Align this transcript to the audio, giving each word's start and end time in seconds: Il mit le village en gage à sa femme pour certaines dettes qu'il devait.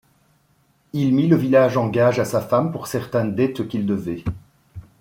Il 0.93 1.13
mit 1.13 1.27
le 1.27 1.35
village 1.35 1.77
en 1.77 1.87
gage 1.87 2.17
à 2.19 2.25
sa 2.25 2.41
femme 2.41 2.71
pour 2.71 2.87
certaines 2.87 3.35
dettes 3.35 3.67
qu'il 3.67 3.85
devait. 3.85 4.23